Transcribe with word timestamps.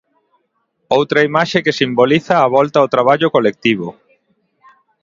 Outra 0.97 1.25
imaxe 1.29 1.63
que 1.65 1.77
simboliza 1.79 2.35
a 2.39 2.47
volta 2.55 2.77
ao 2.79 2.91
traballo 2.95 3.27
colectivo. 3.35 3.87